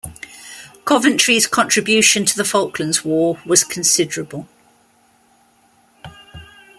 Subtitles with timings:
[0.83, 4.47] "Coventry"s contribution to the Falklands War was considerable.